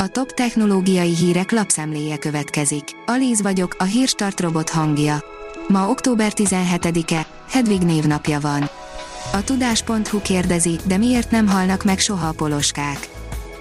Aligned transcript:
A 0.00 0.08
top 0.08 0.32
technológiai 0.32 1.14
hírek 1.14 1.50
lapszemléje 1.50 2.16
következik. 2.16 2.84
Alíz 3.06 3.42
vagyok, 3.42 3.74
a 3.78 3.84
hírstart 3.84 4.40
robot 4.40 4.70
hangja. 4.70 5.24
Ma 5.68 5.88
október 5.88 6.32
17-e, 6.34 7.26
Hedvig 7.50 7.80
névnapja 7.80 8.40
van. 8.40 8.70
A 9.32 9.44
tudás.hu 9.44 10.22
kérdezi, 10.22 10.78
de 10.84 10.96
miért 10.96 11.30
nem 11.30 11.48
halnak 11.48 11.84
meg 11.84 11.98
soha 11.98 12.28
a 12.28 12.32
poloskák? 12.32 13.08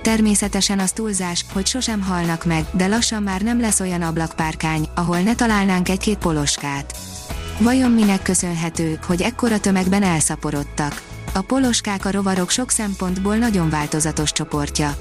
Természetesen 0.01 0.79
az 0.79 0.91
túlzás, 0.91 1.45
hogy 1.53 1.65
sosem 1.65 2.01
halnak 2.01 2.45
meg, 2.45 2.65
de 2.71 2.87
lassan 2.87 3.23
már 3.23 3.41
nem 3.41 3.59
lesz 3.59 3.79
olyan 3.79 4.01
ablakpárkány, 4.01 4.87
ahol 4.95 5.19
ne 5.19 5.35
találnánk 5.35 5.89
egy-két 5.89 6.17
poloskát. 6.17 6.97
Vajon 7.59 7.91
minek 7.91 8.21
köszönhető, 8.21 8.99
hogy 9.07 9.21
ekkora 9.21 9.59
tömegben 9.59 10.03
elszaporodtak? 10.03 11.01
A 11.33 11.41
poloskák 11.41 12.05
a 12.05 12.11
rovarok 12.11 12.49
sok 12.49 12.69
szempontból 12.69 13.35
nagyon 13.35 13.69
változatos 13.69 14.31
csoportja. 14.31 14.95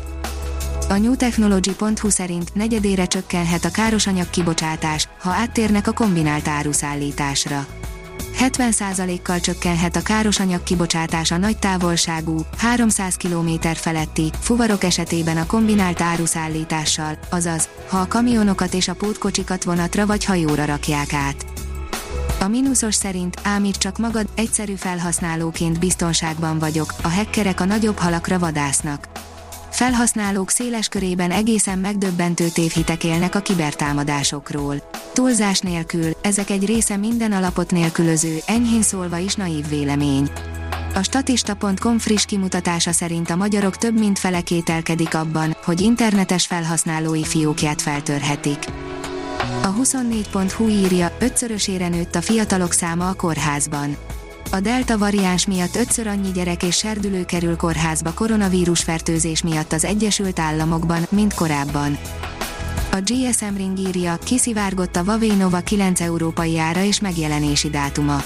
A 0.88 0.96
newtechnology.hu 0.96 2.08
szerint 2.08 2.54
negyedére 2.54 3.06
csökkenhet 3.06 3.64
a 3.64 3.70
károsanyag 3.70 4.30
kibocsátás, 4.30 5.08
ha 5.20 5.30
áttérnek 5.30 5.86
a 5.86 5.92
kombinált 5.92 6.48
áruszállításra. 6.48 7.66
70%-kal 8.40 9.40
csökkenhet 9.40 9.96
a 9.96 10.02
károsanyag 10.02 10.62
kibocsátás 10.62 11.30
a 11.30 11.36
nagy 11.36 11.58
távolságú, 11.58 12.40
300 12.58 13.16
km 13.16 13.50
feletti, 13.74 14.30
fuvarok 14.40 14.84
esetében 14.84 15.36
a 15.36 15.46
kombinált 15.46 16.00
áruszállítással, 16.00 17.18
azaz, 17.30 17.68
ha 17.88 17.98
a 17.98 18.06
kamionokat 18.06 18.74
és 18.74 18.88
a 18.88 18.94
pótkocsikat 18.94 19.64
vonatra 19.64 20.06
vagy 20.06 20.24
hajóra 20.24 20.64
rakják 20.64 21.12
át. 21.12 21.46
A 22.40 22.48
mínuszos 22.48 22.94
szerint, 22.94 23.40
ám 23.42 23.64
itt 23.64 23.76
csak 23.76 23.98
magad, 23.98 24.26
egyszerű 24.34 24.74
felhasználóként 24.74 25.78
biztonságban 25.78 26.58
vagyok, 26.58 26.94
a 27.02 27.08
hackerek 27.08 27.60
a 27.60 27.64
nagyobb 27.64 27.98
halakra 27.98 28.38
vadásznak. 28.38 29.15
Felhasználók 29.70 30.50
széles 30.50 30.88
körében 30.88 31.30
egészen 31.30 31.78
megdöbbentő 31.78 32.48
tévhitek 32.48 33.04
élnek 33.04 33.34
a 33.34 33.40
kibertámadásokról. 33.40 34.90
Túlzás 35.12 35.60
nélkül, 35.60 36.10
ezek 36.22 36.50
egy 36.50 36.66
része 36.66 36.96
minden 36.96 37.32
alapot 37.32 37.70
nélkülöző, 37.70 38.38
enyhén 38.46 38.82
szólva 38.82 39.16
is 39.16 39.34
naív 39.34 39.68
vélemény. 39.68 40.30
A 40.94 41.02
statista.com 41.02 41.98
friss 41.98 42.24
kimutatása 42.24 42.92
szerint 42.92 43.30
a 43.30 43.36
magyarok 43.36 43.76
több 43.76 43.98
mint 43.98 44.18
fele 44.18 44.40
kételkedik 44.40 45.14
abban, 45.14 45.56
hogy 45.64 45.80
internetes 45.80 46.46
felhasználói 46.46 47.24
fiókját 47.24 47.82
feltörhetik. 47.82 48.58
A 49.62 49.74
24.hu 49.74 50.68
írja, 50.68 51.16
ötszörösére 51.18 51.88
nőtt 51.88 52.14
a 52.14 52.20
fiatalok 52.20 52.72
száma 52.72 53.08
a 53.08 53.14
kórházban. 53.14 53.96
A 54.50 54.60
delta 54.60 54.98
variáns 54.98 55.46
miatt 55.46 55.76
ötször 55.76 56.06
annyi 56.06 56.30
gyerek 56.30 56.62
és 56.62 56.76
serdülő 56.76 57.24
kerül 57.24 57.56
kórházba 57.56 58.12
koronavírus 58.12 58.82
fertőzés 58.82 59.42
miatt 59.42 59.72
az 59.72 59.84
Egyesült 59.84 60.38
Államokban, 60.38 61.06
mint 61.08 61.34
korábban. 61.34 61.98
A 62.92 62.96
GSM 63.04 63.56
Ring 63.56 63.78
írja, 63.78 64.18
kiszivárgott 64.24 64.96
a 64.96 65.02
Huawei 65.02 65.34
Nova 65.34 65.60
9 65.60 66.00
európai 66.00 66.58
ára 66.58 66.82
és 66.82 67.00
megjelenési 67.00 67.70
dátuma. 67.70 68.22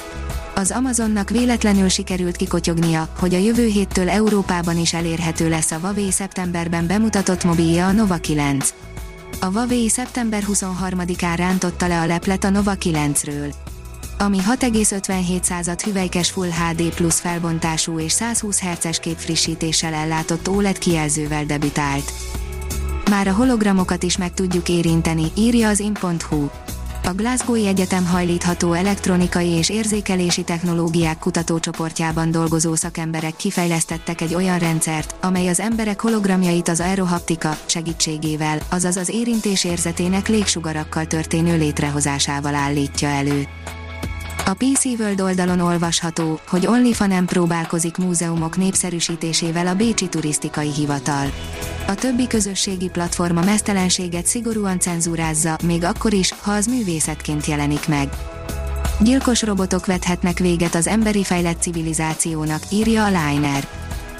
Az 0.54 0.70
Amazonnak 0.70 1.30
véletlenül 1.30 1.88
sikerült 1.88 2.36
kikotyognia, 2.36 3.08
hogy 3.18 3.34
a 3.34 3.38
jövő 3.38 3.66
héttől 3.66 4.08
Európában 4.08 4.78
is 4.78 4.94
elérhető 4.94 5.48
lesz 5.48 5.70
a 5.70 5.78
Huawei 5.78 6.10
szeptemberben 6.10 6.86
bemutatott 6.86 7.44
mobilja 7.44 7.86
a 7.86 7.92
Nova 7.92 8.16
9. 8.16 8.74
A 9.40 9.46
Huawei 9.46 9.88
szeptember 9.88 10.44
23-án 10.52 11.34
rántotta 11.36 11.86
le 11.86 12.00
a 12.00 12.06
leplet 12.06 12.44
a 12.44 12.50
Nova 12.50 12.72
9-ről 12.80 13.55
ami 14.20 14.38
6,57 14.38 15.80
hüvelykes 15.84 16.30
Full 16.30 16.50
HD 16.50 16.94
plusz 16.94 17.20
felbontású 17.20 17.98
és 17.98 18.12
120 18.12 18.60
Hz 18.60 18.98
képfrissítéssel 18.98 19.94
ellátott 19.94 20.48
OLED 20.48 20.78
kijelzővel 20.78 21.44
debütált. 21.44 22.12
Már 23.10 23.28
a 23.28 23.32
hologramokat 23.32 24.02
is 24.02 24.16
meg 24.16 24.34
tudjuk 24.34 24.68
érinteni, 24.68 25.24
írja 25.36 25.68
az 25.68 25.80
in.hu. 25.80 26.48
A 27.04 27.12
Glasgow 27.12 27.66
Egyetem 27.66 28.06
hajlítható 28.06 28.72
elektronikai 28.72 29.48
és 29.48 29.68
érzékelési 29.68 30.42
technológiák 30.42 31.18
kutatócsoportjában 31.18 32.30
dolgozó 32.30 32.74
szakemberek 32.74 33.36
kifejlesztettek 33.36 34.20
egy 34.20 34.34
olyan 34.34 34.58
rendszert, 34.58 35.14
amely 35.20 35.48
az 35.48 35.61
emberek 35.61 36.00
hologramjait 36.00 36.68
az 36.68 36.80
aerohaptika 36.80 37.56
segítségével, 37.66 38.58
azaz 38.68 38.96
az 38.96 39.08
érintés 39.08 39.64
érzetének 39.64 40.28
légsugarakkal 40.28 41.06
történő 41.06 41.56
létrehozásával 41.56 42.55
állítja 42.55 43.08
elő. 43.08 43.46
A 44.50 44.55
PC 44.55 44.84
World 44.84 45.20
oldalon 45.20 45.61
olvasható, 45.61 46.40
hogy 46.48 46.66
OnlyFans 46.66 47.24
próbálkozik 47.27 47.96
múzeumok 47.96 48.56
népszerűsítésével 48.56 49.66
a 49.66 49.74
Bécsi 49.74 50.08
Turisztikai 50.08 50.72
Hivatal. 50.72 51.27
A 51.86 51.94
többi 51.94 52.27
közösségi 52.27 52.89
platforma 52.89 53.44
mesztelenséget 53.44 54.27
szigorúan 54.27 54.80
cenzúrázza, 54.80 55.58
még 55.64 55.84
akkor 55.84 56.12
is, 56.12 56.34
ha 56.40 56.52
az 56.52 56.66
művészetként 56.66 57.46
jelenik 57.46 57.89
meg. 57.89 58.08
Gyilkos 59.00 59.42
robotok 59.42 59.86
vethetnek 59.86 60.39
véget 60.39 60.74
az 60.74 60.86
emberi 60.86 61.24
fejlett 61.24 61.60
civilizációnak, 61.60 62.62
írja 62.70 63.05
a 63.05 63.08
Liner 63.08 63.68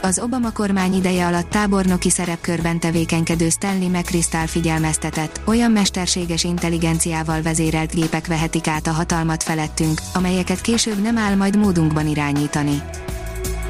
az 0.03 0.19
Obama 0.19 0.53
kormány 0.53 0.95
ideje 0.95 1.27
alatt 1.27 1.51
tábornoki 1.51 2.11
szerepkörben 2.11 2.81
tevékenykedő 2.81 3.49
Stanley 3.49 3.89
McChrystal 3.89 4.47
figyelmeztetett, 4.47 5.41
olyan 5.45 5.71
mesterséges 5.71 6.45
intelligenciával 6.45 7.43
vezérelt 7.43 7.95
gépek 7.95 8.27
vehetik 8.27 8.67
át 8.67 8.87
a 8.87 8.93
hatalmat 8.93 9.43
felettünk, 9.43 10.01
amelyeket 10.15 10.61
később 10.61 11.03
nem 11.03 11.19
áll 11.19 11.35
majd 11.35 11.57
módunkban 11.57 12.07
irányítani. 12.07 12.83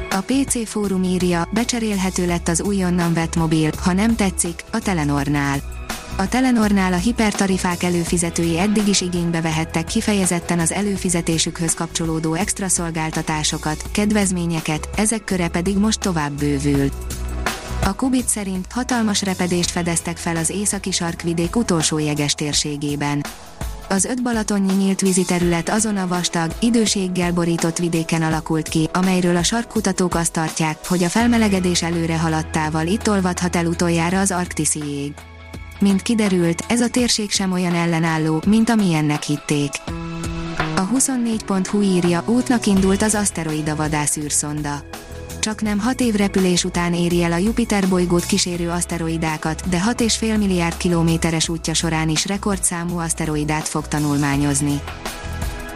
A 0.09 0.21
PC 0.25 0.67
fórum 0.67 1.03
írja, 1.03 1.47
becserélhető 1.53 2.25
lett 2.25 2.47
az 2.47 2.61
újonnan 2.61 3.13
vett 3.13 3.35
mobil, 3.35 3.69
ha 3.83 3.93
nem 3.93 4.15
tetszik, 4.15 4.63
a 4.71 4.79
Telenornál. 4.79 5.80
A 6.15 6.27
Telenornál 6.27 6.93
a 6.93 6.97
hipertarifák 6.97 7.83
előfizetői 7.83 8.59
eddig 8.59 8.87
is 8.87 9.01
igénybe 9.01 9.41
vehettek 9.41 9.85
kifejezetten 9.85 10.59
az 10.59 10.71
előfizetésükhöz 10.71 11.73
kapcsolódó 11.73 12.33
extra 12.33 12.67
szolgáltatásokat, 12.67 13.83
kedvezményeket, 13.91 14.89
ezek 14.95 15.23
köre 15.23 15.47
pedig 15.47 15.77
most 15.77 15.99
tovább 15.99 16.31
bővül. 16.31 16.89
A 17.83 17.95
Kubit 17.95 18.27
szerint 18.27 18.65
hatalmas 18.69 19.21
repedést 19.21 19.71
fedeztek 19.71 20.17
fel 20.17 20.35
az 20.35 20.49
északi 20.49 20.91
sarkvidék 20.91 21.55
utolsó 21.55 21.97
jeges 21.97 22.33
térségében. 22.33 23.25
Az 23.89 24.05
öt 24.05 24.23
balatonnyi 24.23 24.73
nyílt 24.73 25.01
vízi 25.01 25.25
terület 25.25 25.69
azon 25.69 25.97
a 25.97 26.07
vastag, 26.07 26.51
időséggel 26.59 27.33
borított 27.33 27.77
vidéken 27.77 28.21
alakult 28.21 28.67
ki, 28.67 28.89
amelyről 28.93 29.35
a 29.35 29.43
sarkkutatók 29.43 30.15
azt 30.15 30.31
tartják, 30.31 30.87
hogy 30.87 31.03
a 31.03 31.09
felmelegedés 31.09 31.83
előre 31.83 32.17
haladtával 32.17 32.87
itt 32.87 33.09
olvadhat 33.09 33.55
el 33.55 33.65
utoljára 33.65 34.19
az 34.19 34.31
arktiszi 34.31 34.79
jég. 34.79 35.13
Mint 35.81 36.01
kiderült, 36.01 36.63
ez 36.67 36.81
a 36.81 36.89
térség 36.89 37.31
sem 37.31 37.51
olyan 37.51 37.75
ellenálló, 37.75 38.43
mint 38.47 38.69
amilyennek 38.69 39.23
hitték. 39.23 39.71
A 40.75 40.89
24.hu 40.95 41.81
írja, 41.81 42.23
útnak 42.25 42.65
indult 42.65 43.01
az 43.01 43.15
aszteroida 43.15 43.75
vadászűrszonda. 43.75 44.83
Csak 45.39 45.61
nem 45.61 45.79
6 45.79 46.01
év 46.01 46.15
repülés 46.15 46.63
után 46.63 46.93
éri 46.93 47.23
el 47.23 47.31
a 47.31 47.37
Jupiter 47.37 47.89
bolygót 47.89 48.25
kísérő 48.25 48.69
aszteroidákat, 48.69 49.69
de 49.69 49.81
6,5 49.87 50.37
milliárd 50.37 50.77
kilométeres 50.77 51.49
útja 51.49 51.73
során 51.73 52.09
is 52.09 52.25
rekordszámú 52.25 52.97
aszteroidát 52.97 53.67
fog 53.67 53.87
tanulmányozni. 53.87 54.81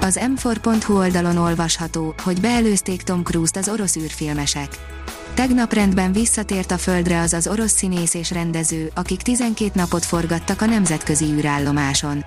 Az 0.02 0.20
m4.hu 0.22 0.96
oldalon 0.96 1.38
olvasható, 1.38 2.14
hogy 2.24 2.40
beelőzték 2.40 3.02
Tom 3.02 3.24
Cruise-t 3.24 3.58
az 3.58 3.70
orosz 3.70 3.96
űrfilmesek 3.96 4.95
Tegnap 5.36 5.74
rendben 5.74 6.12
visszatért 6.12 6.72
a 6.72 6.78
Földre 6.78 7.22
az 7.22 7.34
az 7.34 7.48
orosz 7.48 7.72
színész 7.72 8.14
és 8.14 8.32
rendező, 8.32 8.92
akik 8.94 9.22
12 9.22 9.72
napot 9.74 10.06
forgattak 10.06 10.62
a 10.62 10.66
nemzetközi 10.66 11.26
űrállomáson. 11.26 12.26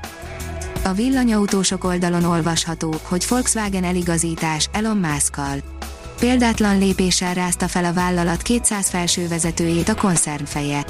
A 0.85 0.93
villanyautósok 0.93 1.85
oldalon 1.85 2.25
olvasható, 2.25 2.95
hogy 3.03 3.25
Volkswagen 3.29 3.85
eligazítás 3.85 4.69
Elon 4.73 4.97
Musk-kal. 4.97 5.59
Példátlan 6.19 6.79
lépéssel 6.79 7.35
rázta 7.35 7.69
fel 7.69 7.85
a 7.85 7.93
vállalat 7.93 8.43
200 8.43 8.89
felső 8.89 9.29
vezetőjét 9.29 9.89
a 9.89 9.95
koncernfeje. 9.95 10.85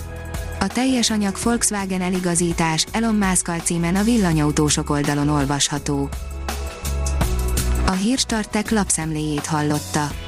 A 0.60 0.66
teljes 0.66 1.10
anyag 1.10 1.36
Volkswagen 1.42 2.00
eligazítás 2.00 2.86
Elon 2.92 3.14
Musk 3.14 3.50
címen 3.64 3.96
a 3.96 4.02
villanyautósok 4.02 4.90
oldalon 4.90 5.28
olvasható. 5.28 6.08
A 7.86 7.92
hírstartek 7.92 8.70
lapszemléjét 8.70 9.46
hallotta. 9.46 10.27